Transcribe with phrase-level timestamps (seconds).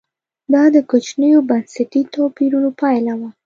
[0.53, 3.29] دا د کوچنیو بنسټي توپیرونو پایله وه.